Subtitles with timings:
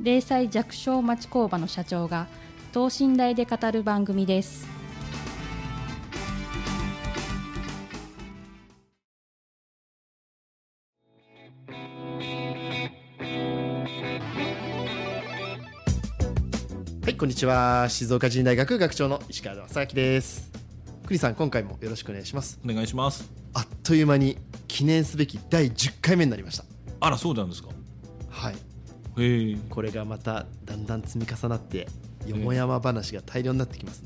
[0.00, 2.28] 零細弱小町工場の社長が
[2.72, 4.66] 等身大で語る番組です
[17.02, 17.88] はい、こんにちは。
[17.88, 20.52] 静岡人大学学長の石川正明です。
[21.06, 22.60] 栗さん、今回もよろしくお願いします。
[22.62, 24.36] お願いしますあっという間に
[24.68, 26.64] 記念すべき第10回目になりました。
[27.00, 27.70] あらそうなんですか
[28.28, 28.54] はい、
[29.68, 31.88] これがまただんだん積み重なって、
[32.26, 34.02] よもやま話が大量になってきます、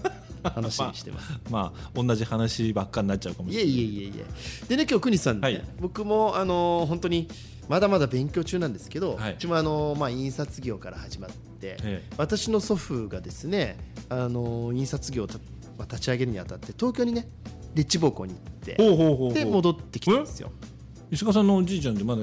[0.42, 1.32] 楽ししてます。
[1.50, 3.72] まあ同じ話ばっかになっちゃうかもしれない。
[3.72, 4.12] いえいえいえい
[4.64, 4.66] え。
[4.68, 5.64] でね、今日国さんね、はい。
[5.80, 7.28] 僕もあのー本当に
[7.68, 9.32] まだまだ勉強中なんですけど、はい。
[9.34, 12.02] うちもあのーまあ印刷業から始まって、ええ。
[12.16, 13.76] 私の祖父がですね、
[14.08, 17.28] あのー印刷業を立ち上げるにあたって東京にね
[17.74, 20.50] 立地奉公に行ってで戻ってきたんですよ。
[21.10, 22.22] 石川さんのおじいちゃんってまだ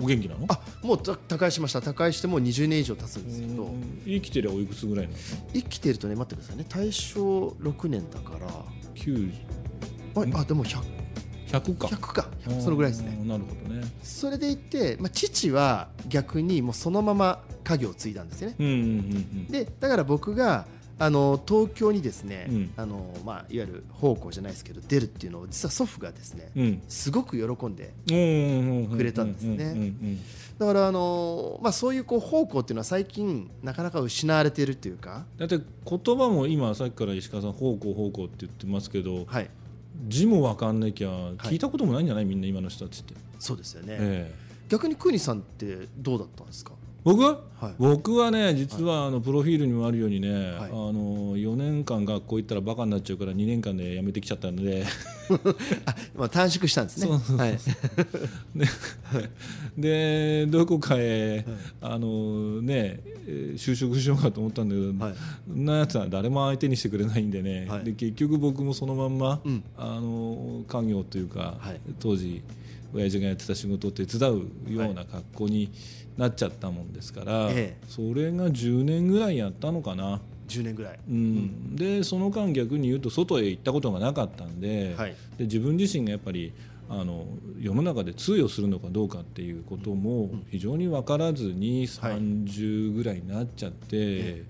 [0.00, 0.46] お元気なの？
[0.48, 1.80] あもうた他界しました。
[1.80, 3.64] 他界してもう20年以上経つんですけど。
[3.64, 4.02] うん。
[4.04, 5.18] 生きてりゃおいくつぐらいなの？
[5.52, 6.66] 生きてるとね待ってくださいね。
[6.68, 7.20] 大正
[7.60, 8.46] 6年だから。
[8.94, 9.32] 9
[10.16, 10.82] ああでも 100,
[11.48, 11.86] 100か。
[11.86, 12.28] 100か。
[12.46, 13.18] 100そのぐらいですね。
[13.24, 13.82] なるほどね。
[14.02, 18.56] それでいて、まあ、父は逆にもうそのまま家業を継いだんですよね。
[18.58, 19.46] うんうんうんうん。
[19.46, 20.66] でだから僕が
[21.00, 22.70] あの東京にですね、うん。
[22.76, 26.82] あのまあ、いわゆる奉公じゃないですけど出るっていうのを実は祖父がですね、うん。
[26.88, 29.94] すごく喜んでくくれたんですね。
[30.58, 39.48] だからあの、まあ、そういうこう奉公っていうのは最近なかなか失われているというか、だって言葉も今さっきから石川さん方向方向って言ってますけどはい、
[40.06, 42.26] 字も分かんなきゃ聞いたこともないんじゃない？
[42.26, 44.34] みんな今の人たちって、そうですよね、ええ。
[44.68, 46.72] 逆に邦さんってどうだったんですか？
[47.04, 47.40] 僕、は？
[47.68, 47.74] い。
[47.78, 50.70] 僕はね実はあのプロフィールにもあるようにね、はい。
[50.70, 54.84] あの4年間学校行ったらバカになっちゃうから2年間で辞めてきちゃったので。
[55.86, 57.58] あ、まあ、短縮したんですね。
[59.76, 61.44] でどこかへ、
[61.80, 65.14] あのねえー就職しようかと思ったんだけど、はい。
[65.48, 67.84] そんなやつは誰も相手にしてくれないんでね、はい。
[67.84, 69.62] で結局僕もそのまんま、うん。
[69.76, 71.80] あの家業というか、はい。
[72.00, 72.42] 当時
[72.94, 75.70] 親父がやってた仕事を手伝うような格好に
[76.16, 77.86] なっちゃったもんですから、ええ。
[77.88, 80.20] それが10年ぐらいやったのかな。
[80.48, 85.14] 10年ぐらい、うん、でその間逆に言うと外へ行ったことがなかったんで,、はい。
[85.38, 86.52] で自分自身がやっぱり
[86.88, 87.24] あの
[87.60, 92.12] 世の中で通用するのかどうかっていうことも非常に分からずにはい。
[92.14, 94.42] 30ぐらいになっちゃって、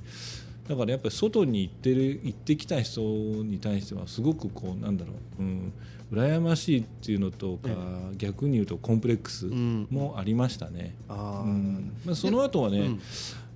[0.71, 5.73] だからやっぱり外に行ってる行ってきた人に対してはすごくこうなんだろう、うん、
[6.13, 7.71] 羨ましいっていうのとか、
[8.17, 9.89] 逆に言うとコンプレックスん。
[9.91, 10.95] もありましたね。
[11.09, 11.93] うん。
[12.05, 13.01] まあ、その後はね、うん。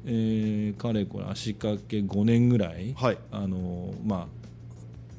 [0.06, 3.18] えー、かれこれ足掛け5年ぐらい、はい。
[3.30, 4.26] あのまあ、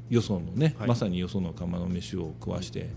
[0.10, 0.88] よそのね、はい。
[0.90, 2.90] まさによその釜の飯を食わして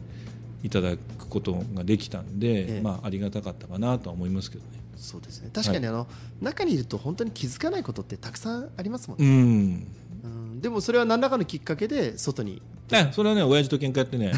[0.64, 2.80] いただくことができたんで、ええ。
[2.80, 4.77] まあ、ありがたかったかなとは思いますけどね。
[4.98, 5.50] そうですね。
[5.52, 6.06] 確かにあの、
[6.40, 9.86] 中にいると本当に気づかないことってたくさんありますもんね、うん。
[10.24, 10.26] う
[10.56, 10.60] ん。
[10.60, 12.60] でもそれは何らかのきっかけで外に。
[12.92, 14.32] えそれはね親父と喧嘩やってね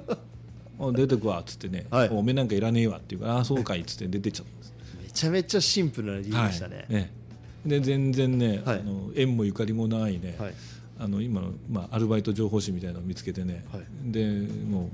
[0.78, 4.72] お出てくわっつってね、はいおめえなんかいらねえわっていうからああそうかいっつって出てっちゃったんです。
[5.02, 7.26] めちゃめちゃシンプルな理由でしたね、はいええ
[7.66, 8.80] で全然ね、はい。
[8.80, 10.54] あの縁もゆかりもないね、はい。
[11.00, 13.82] あの今の、まあ、アルバイト情報誌みたいなのを見つけてね、はい。
[14.04, 14.24] で
[14.70, 14.88] もう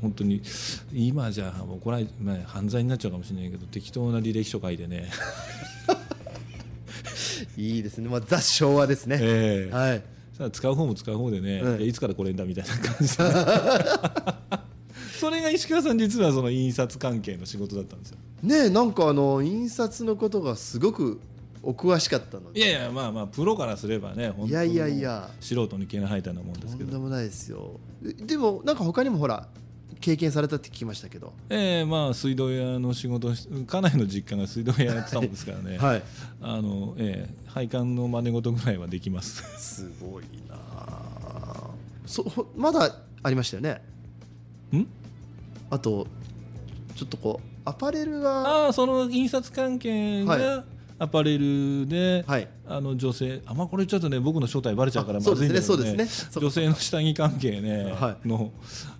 [0.00, 0.42] 本当に
[0.92, 5.10] 今じゃ怒られ、まあ、犯罪になっちゃうかもしれないけど適当な履歴書書いてね、
[7.56, 9.74] いいですね、まあ、ザ昭和ですね、ええ。
[9.74, 10.02] はい、
[10.36, 11.76] さあ使う方も使う方でね、うん。
[11.78, 13.24] いやいつからこれんだみたいな感じで。
[15.18, 18.18] それが石川さん実はその印刷関係の仕事だったんですよ。
[18.42, 21.20] ねえなんかあの印刷のことがすごく
[21.62, 22.60] お詳しかったので。
[22.60, 25.30] いやいやまあまあプロからすればねいやいやいや。
[25.40, 26.90] 素人に毛の生えたようなもんですけど。
[26.90, 27.80] とんでもないですよ。
[28.02, 29.48] ででもなんか他にもほら
[30.00, 31.32] 経験されたって聞きましたけど。
[31.50, 36.02] ええまあ水道屋の仕事家内の実家が水道屋やってたもんですからね、 はい。
[36.40, 39.42] あのええ配管の真似事ぐらいはできます。
[39.58, 40.56] すごいな。
[40.58, 41.70] あ
[42.06, 43.82] そほまだありましたよね。
[44.72, 44.86] ん？
[45.70, 46.06] あと
[46.94, 48.66] ちょっとこうアパレルが。
[48.66, 50.64] ああその印刷関係はが
[50.98, 52.48] アパレルで、はい。
[52.68, 56.06] あの女性あんまこれちょっとね僕の正体バレちゃうからあまずいんだけどねね。
[56.06, 58.28] そ女性の下着関係ね、はい。
[58.28, 58.50] の、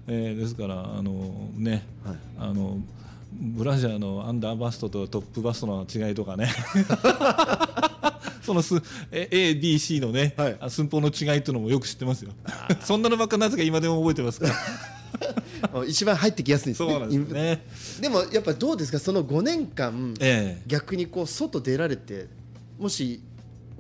[0.06, 2.16] えーですからあのね、はい。
[2.38, 2.78] あの
[3.32, 6.48] ブラジャーのアンダーバストとトップバストの違いとかね。
[8.42, 10.56] そのすえ ABC のね、はい。
[10.60, 12.32] あ寸法の違いっていうのもよく知ってますよ。
[12.80, 14.54] そんなのばっかなぜか今でも覚えてますから。
[14.54, 14.56] あ
[15.86, 16.92] 一番入ってきやすいんですね。
[16.92, 17.66] そうですね。
[18.00, 22.28] でもやっぱどうですかその5年間え逆にこう外出られて
[22.78, 23.20] もし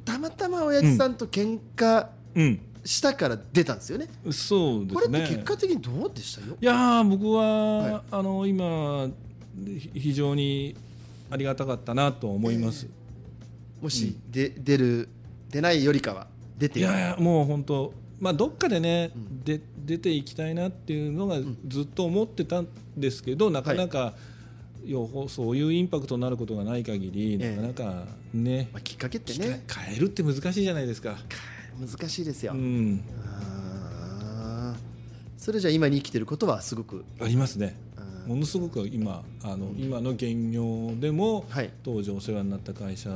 [0.04, 4.94] たまたま親父さんと喧嘩えしたから出たんですよね、うんそうですね。
[4.94, 6.56] これって結果的にどうでしたよ？
[6.60, 7.42] いやー僕は、
[7.78, 8.02] はい。
[8.10, 9.08] あの今
[9.64, 10.76] ひ非常に
[11.30, 12.86] ありがたかったなと思います、
[13.82, 15.08] もし、で出る
[15.50, 16.78] 出ないよりかは出て。
[16.78, 19.40] いやいやもう本当まあどっかでね、うん。
[19.44, 24.14] で出ていきたいなっていうのがずっと思ってたんですけど、なかなか、
[24.84, 27.56] よほそういうインパクトになることがない限り、ええ。
[27.56, 28.04] なかなか
[28.34, 31.16] ねまあ、きっかけってきね変えるって難しいじゃないですか。
[31.78, 33.04] 難しいですよ、うん、
[35.36, 37.76] それじゃ今に生きてることはすごくありますね。
[38.26, 41.70] ものすごく今あの今の現業でも、はい。
[41.84, 43.10] 当時お世話になった会社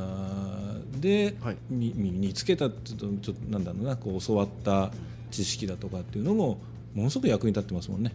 [1.01, 1.57] で、はい。
[1.69, 4.93] み身につけたっていうとちょっとなんだろうなこう教わった
[5.31, 6.59] 知識だとかっていうのも
[6.95, 8.13] ものすごく役に立ってますもんね。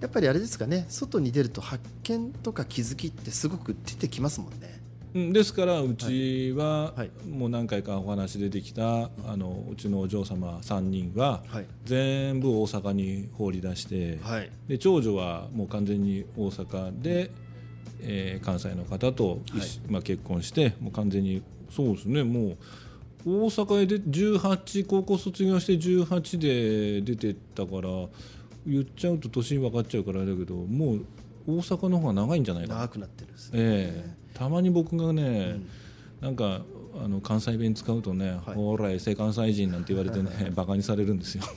[0.00, 4.80] やっぱりあれですかね外に出ると発見とか気づきってすごく出てきますもんね。
[4.80, 7.10] うんですからうちははい。
[7.28, 11.66] もう何回かお話出てきたあのうちのお嬢様3人ははい。
[11.84, 14.50] 全部大阪に放り出してはい。
[14.68, 17.30] で長女はもう完全に大阪で、
[18.00, 19.40] えー関西の方と
[19.88, 22.56] まあ、結婚してもう完全にそうですねもう
[23.24, 27.88] 大阪で18高校卒業して18で出てったから
[28.66, 31.06] 言っちゃうと年分かっちゃうからあれだけどもう
[31.48, 32.80] 大阪の方が長いんじゃないかな。
[32.80, 35.24] 長くなってるんですね、ええたまに僕がね、う
[35.58, 35.68] ん。
[36.20, 36.62] なんか
[37.02, 38.54] あの関西弁使うとね「はい。
[38.54, 41.44] ほらエセ関西人」なんて言われてねバカにされるんですよ。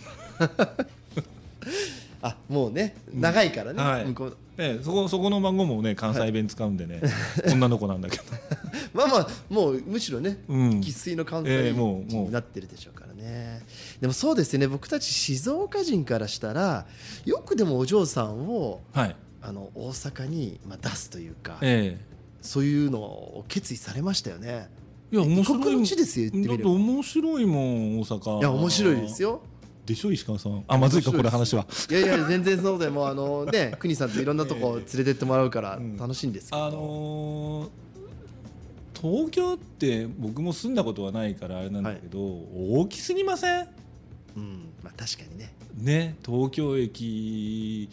[2.21, 4.05] あもうね長いからね、はい。
[4.05, 4.37] 向こう。
[4.57, 7.01] ええそこそこの孫もね関西弁使うんでね、
[7.49, 8.23] 女の子なんだけど。
[8.93, 10.81] まあまあもうむしろねうん。
[10.81, 12.25] 生粋の関ええ西もうもう。
[12.25, 13.61] になってるでしょうからね、
[14.01, 16.85] でもそうですよね僕たち静岡人からしたら
[17.25, 19.15] よくでもお嬢さんをはい。
[19.41, 21.97] あの大阪に、まあ、出すというか、え
[22.41, 24.69] そういうのを決意されましたよね。
[25.12, 25.80] えいや面白い。
[25.83, 29.41] ですよだって面白いもん大阪いや面白いですよ。
[29.86, 31.65] でしょ石川さんあまずいかこれ話は。
[31.89, 37.69] いやいや全然そうでもうあの ね国さんといろんなとこ連れてってもらうから楽しいんですけど、あのー
[39.01, 43.68] 東京って僕も住んだことはないからあれなんだけど、大きすぎません？
[44.36, 45.53] うんまあ確かにね。
[45.77, 47.89] ね東京駅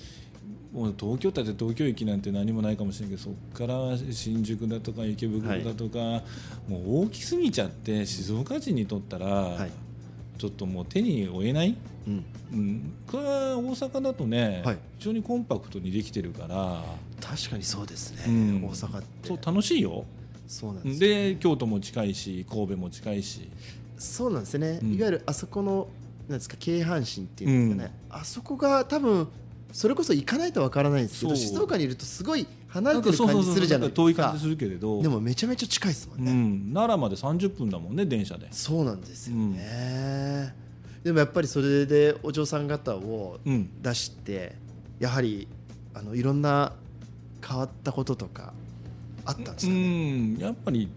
[0.76, 5.98] もう東京だって東京駅なんて何もないかもしれないけどそこから新宿だとか池袋だとか、
[6.68, 9.70] もう大きすぎちゃって静岡人にとったら、はい。
[10.36, 11.74] ちょっともう手に負えない、
[12.06, 12.24] うん。
[12.52, 14.78] うん、これは大阪だとね、はい。
[14.98, 16.84] 非常にコンパクトにできてるから。
[17.22, 18.64] 確かにそうですね、うん。
[18.66, 19.28] 大阪って。
[19.28, 20.04] そう楽しいよ。
[20.46, 21.08] そうなんですよ。
[21.08, 23.48] で京都も近いし神戸も近いし。
[23.96, 24.94] そうなんですね、うん。
[24.94, 25.88] いわゆるあそこの
[26.28, 29.28] なんですか京阪神っていうんですかね、あそこが多分
[29.76, 34.02] それこそ行かないとわからないんですけど静岡にいるとすごい離れてる感じするじゃないですか。
[34.04, 35.02] 遠い感じするけれど。
[35.02, 38.48] でもめちゃめちゃ近いですもんね、うん、奈良まで30分だもんね電車で。
[38.52, 40.54] そうなんですよね、
[41.04, 43.68] でもやっぱりそれでお嬢さん方をうん。
[43.82, 44.54] 出して
[44.98, 45.46] やはり
[45.92, 46.72] あのいろんな
[47.46, 48.54] 変わったこととか
[49.26, 50.38] あったんですうかね、ん。
[50.38, 50.88] やっぱり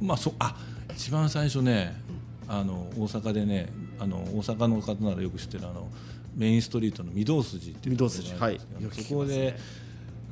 [0.00, 0.56] まあそあ
[0.94, 2.00] 一番最初ね
[2.46, 5.88] あの大阪でねあの大阪の方ならよく知ってるあの
[6.36, 9.28] メインストリートの御堂筋っていうところがあるんですけどはい。
[9.28, 9.56] そこで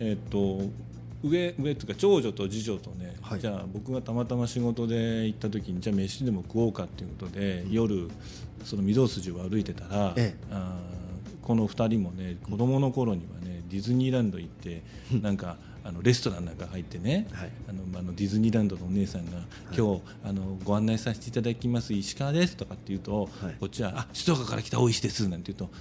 [0.00, 0.60] えっと
[1.22, 3.40] 上上っていうか長女と次女とね、はい。
[3.40, 8.08] じゃあ僕がたまたま仕事で行った時にじゃあ飯でも食おうかっていうことで、夜
[8.64, 10.46] その御堂筋を歩いてたら、ええ。
[10.50, 10.94] あー
[11.42, 14.82] この2人もね子供の頃にはねディズニーランド行って
[15.20, 17.50] なんかあのレストランなんか入ってね、はい。
[17.68, 19.32] あのあのディズニーランドのお姉さんが
[19.76, 23.56] 「今日あのご案内させていただきます石川です」とかって言うと、はい。
[23.60, 25.74] こっちは「あ静岡から来た大石です」なんて言うと。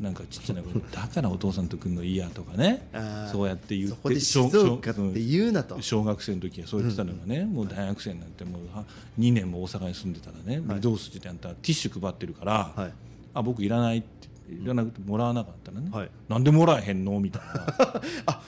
[0.00, 2.88] なんかちっちゃな声でだからお父さんと来るのいいやとかね。
[3.30, 8.84] そうやって言ってそこで静岡って言うなと、小学生の時はそう言ってたのがね、もう大学生になってもうは
[9.20, 10.80] 2年も大阪に住んでたらね、はい。
[10.80, 12.92] 御堂筋であんたティッシュ配ってるから、はい。
[13.34, 16.10] あ僕いらないっていらなくてもらわなかったらね、はい。
[16.28, 18.02] なんでもらえへんのみたいな。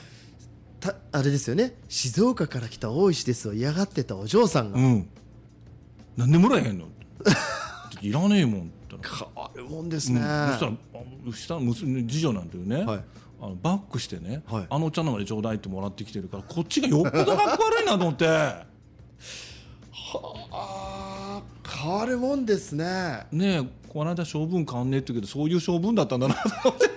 [0.79, 1.73] たあれですよね。
[1.87, 5.07] 静岡から来た大石ですを嫌がってたお嬢さんが、うん。
[6.17, 6.87] なんでもらえへんの？
[8.01, 10.15] いらねえもんって変わるもんですうん。
[10.15, 10.25] ね、そ
[10.57, 10.75] したらあ
[11.33, 13.03] 下の娘次女なんていうね、はい。
[13.39, 14.67] あのバックしてね、はい。
[14.69, 18.27] あのお茶のまでちょうだいってもらってきてるからこっちがよっぽどかっこ悪いなと思って。
[18.27, 23.25] あー変わるもんですね。
[23.31, 26.87] ねえこの間性分変わんねえって言うけどそういう性分だったんだなと思って。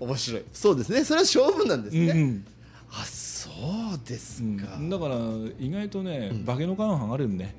[0.00, 0.42] 面白い。
[0.52, 1.04] そうですね。
[1.04, 2.44] それは勝負なんですね、うん
[2.96, 3.50] あそ
[3.94, 4.56] うですうん。
[4.58, 5.16] か、だから
[5.58, 6.44] 意外とね、うん。
[6.44, 7.54] 化けの皮が剥がれるね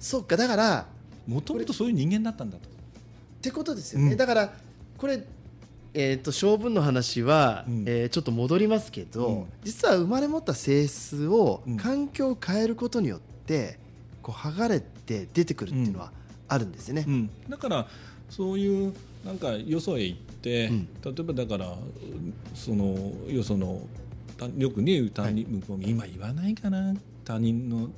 [0.00, 0.86] そうかだから
[1.28, 2.68] もともとそういう人間だったんだと。
[2.68, 4.16] ってことですよね、うん。
[4.16, 4.52] だから
[4.98, 5.24] これ
[5.92, 7.84] えー、と性分の話は、うん。
[7.86, 9.46] えーちょっと戻りますけど、うん。
[9.62, 11.76] 実は生まれ持った性質をうん。
[11.76, 13.78] 環境を変えることによって
[14.22, 16.12] こう剥がれて出てくるっていうのは
[16.48, 17.04] あるんですよね。
[17.06, 17.86] うん、だから
[18.28, 20.88] そういうなんかよそへ行って、うん。
[21.04, 21.74] 例えばだから
[22.54, 23.80] そのよその
[24.36, 26.94] たよくね言う他人、向こう今言わないかな
[27.30, 27.90] 他人の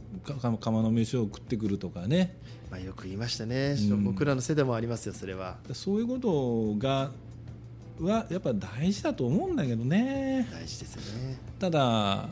[0.60, 2.36] 釜の飯を食ってくるとかね。
[2.70, 4.04] まあ、よく言いましたね、うん。
[4.04, 5.56] 僕らの世代もありますよそれは。
[5.72, 7.10] そういうことが
[8.00, 10.46] はやっぱ大事だと思うんだけどね。
[10.52, 11.38] 大事ですよね。
[11.58, 12.28] ただ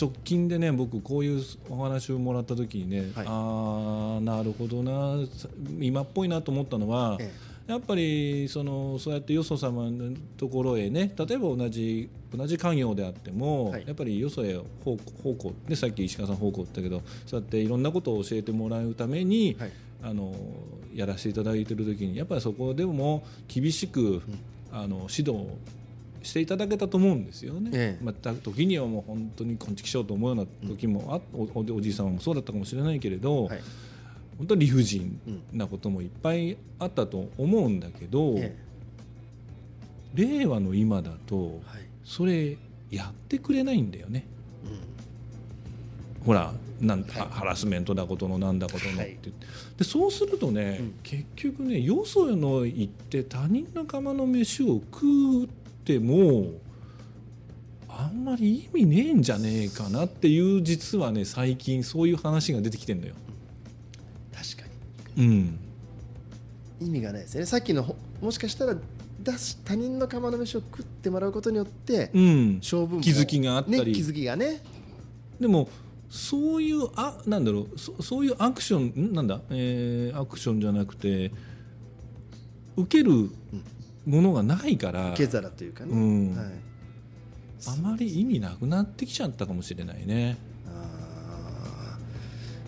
[0.00, 3.26] 直近でね僕こういうお話をもらった時にね、はい。
[3.28, 5.18] ああなるほどな
[5.80, 7.30] 今っぽいなと思ったのは、え
[7.70, 13.84] やっぱりそのそうやってよそ様のところへね例えば同じ同じ家業であっても、はい。
[13.86, 19.72] やっぱりよそへ方向方向ねさっき石川さん方向って言ったけどそうやっていろんなことを教えてもらうために、はい。
[20.02, 20.34] あの
[20.94, 24.22] やらせていただいている時にやっぱりそこでも厳しく、
[24.72, 25.46] あの指導
[26.22, 27.70] していただけたと思うんですよね。
[27.74, 28.04] ええ。
[28.04, 33.60] また時にはもう本当にこんちきしようと思うような時もあ、おおおじい様もそうだったかもしれないけれど、はい
[34.40, 35.20] 本当に理不尽
[35.52, 38.56] なこともいっぱいあったと思うんだけど、え
[40.14, 41.82] 令和の今だとえはい。
[42.04, 42.56] それ
[42.90, 44.24] やってくれないんだよね。
[46.22, 46.24] うん。
[46.24, 47.10] ほらなんはい。
[47.10, 49.18] ハハラスメントだことのなんだことのって、はい。
[49.76, 50.94] でそうするとね、うん。
[51.02, 55.48] 結局ねよその行って他人の釜の飯を食っ
[55.84, 56.46] ても
[57.90, 63.12] あんまり意味ねえんじゃねえかなっていう実はね最近そういう話が出てきてんのよ。
[65.20, 65.58] うん、
[66.80, 67.46] に意味がないですね。
[67.46, 68.76] さっきのほもしかしたら
[69.22, 73.76] 出し他人の釜の飯を食ってもらうことによって、うん、勝負も気づきがあったり。
[73.78, 74.62] ね、気づきがね。
[75.38, 75.68] でも
[76.08, 77.78] そういうあなんだろう。
[77.78, 81.32] そそういうアクションんなんだ、えーアクションじゃなくて
[82.76, 83.30] 受ける
[84.06, 86.36] ものがないから、受け皿というかね、うん。
[86.36, 86.46] はい、
[87.66, 90.38] あまり意味なくなってきちゃったかもしれないね。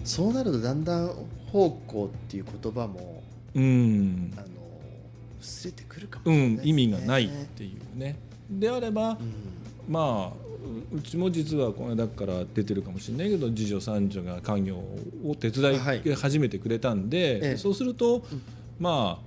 [0.05, 1.11] そうなるとだんだん
[1.53, 3.23] 方向っていう言葉も
[3.55, 4.33] うん。
[4.37, 4.47] あの
[5.41, 8.17] 薄れてくるかもしうん、意味がないっていうね。
[8.49, 9.17] であれば、うん。
[9.89, 10.43] まあ
[10.93, 16.03] ううちも実はこの間から出てるかもしれないけど次女三女が家業を手伝はい。
[16.05, 17.57] い始めてくれたんで、ええ。
[17.57, 18.43] そうすると、うん。
[18.79, 19.21] ま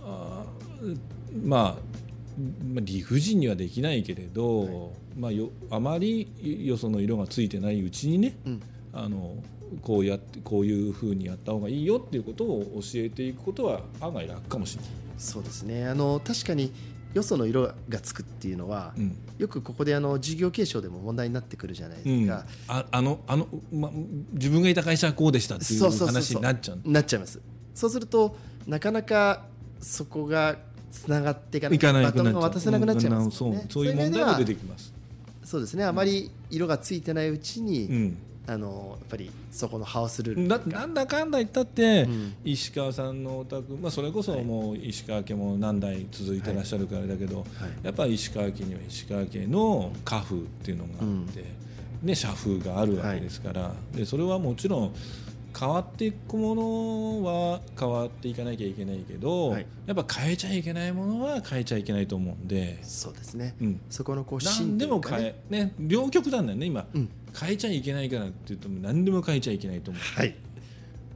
[0.00, 0.98] ああー
[1.44, 1.76] まあ
[2.72, 8.62] まあ理不尽にはできないけれど、まあ、よあまりよその色がついてないうちにねうん
[8.92, 9.36] あの
[9.80, 14.90] こうやってこういうふうにやった方がいいよっていうことを教えていくことは案外楽かもしれない。
[15.18, 15.86] そうですね。
[15.86, 16.72] あの確かに
[17.14, 19.16] よその色がつくっていうのは、うん。
[19.38, 23.90] よくここであの事業継承でも問題になってくるじゃないうん、ですか、ああのあの、ま、
[24.32, 26.80] 自分がいた会社はこうでしたっていう話になっちゃう。
[26.84, 27.40] なっちゃいます。
[27.74, 29.46] そうするとなかなか
[29.80, 30.56] そこが
[30.90, 32.04] つながっていかない。
[32.04, 34.92] バトンが渡せなくなっちゃいますそうそういう問題も出てきます。
[35.44, 40.80] そうですねあまり色がついてないうちに、うんあのやっぱりそこのハウスルールなというか。
[40.80, 42.34] なんだかんだ言ったって、うん。
[42.44, 47.46] 石川さんのお宅、まあ、それこそもう石川家も何代続いてらっしゃるからだけど、はい。
[47.84, 51.44] やっぱり石川家には石川家の家風っていうのがあって、
[52.02, 54.94] ね、社風があるわけですから、でそれはもちろん
[55.58, 59.66] 変わっていくものは変わっていかなきゃいけないけど、はい。
[59.86, 67.08] やっぱ変えちゃいけないものは変えちゃいけないと思うんで、そうですね、うん、そこのこう何芯とでも変え、ね、両極端だよね今、うん。
[67.38, 70.34] 変えちゃいけないからって言っても何でも変えちゃいけないと思う、はい。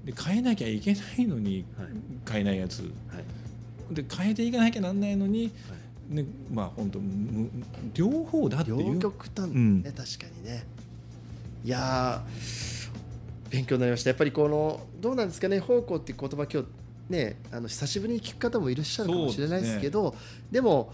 [0.04, 1.88] で変えなきゃいけないのにはい。
[2.30, 2.80] 変えないやつ。
[2.80, 3.94] はい。
[3.94, 5.52] で変えていかなきゃなんないのに、
[6.08, 7.48] ね、まあ本当む
[7.94, 9.82] 両方だってい両う極端ね、うん。
[9.82, 10.04] 確か
[10.42, 10.64] にね。
[11.64, 12.75] いやー
[13.50, 14.10] 勉強になりました。
[14.10, 16.66] やっぱりこのどうなんですかね方向っていう言葉今日
[17.08, 20.14] ねあの久しぶりに聞く方もいらっしゃるかもしれないですけど
[20.50, 20.92] でも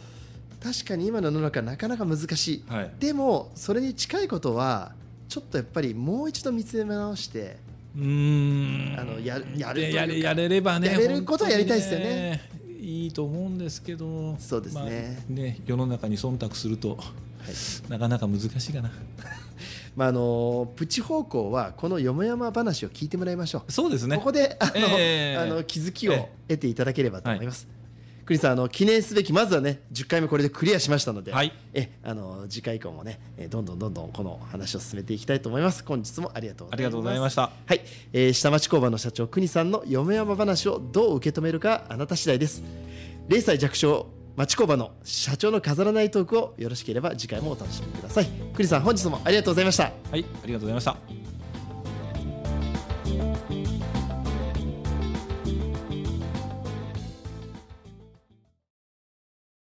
[0.63, 2.65] 確かに今の世の中なかなか難しい。
[2.69, 2.91] はい。
[2.99, 4.93] でもそれに近いことは
[5.29, 7.57] ちょっとやっぱりもう一度見つめ直して
[7.97, 9.01] うーん。
[9.01, 12.49] あのややるやれやれればねやれることはやりたいですよね
[12.81, 14.37] いいと思うんですけど。
[14.39, 14.81] そうですね。
[14.81, 17.91] まあね世の中に忖度するとはい。
[17.91, 18.93] なかなか難しいかな
[19.97, 23.73] まああのプチ方向はこのよもやま話を聞いてもらいましょう。
[23.73, 24.17] そうですね。
[24.17, 27.69] ここであの、ええあの気づきをえ得ていただければと思います。
[28.25, 31.53] クリスさんあの記念すべきまずはね10回目これでクリアしましたので、はい。
[31.75, 35.85] えあの次回以降もねえどんどんどんどんこの話を進めていきたいと思います。
[35.85, 36.75] 本日もありがとうございます。
[36.75, 37.51] ありがとうございました。
[37.67, 37.81] はい、
[38.13, 42.63] えー下町工場の社長国さんの嫁山話をどう受け止めるかあなた次第です。
[43.29, 44.07] 0歳弱小
[44.37, 48.27] 町工場の社長の飾らないトークをよろしければ次回もお楽しみください。
[48.55, 49.85] 栗さん本日もありがとうございました。
[49.85, 51.32] はいありがとうございました。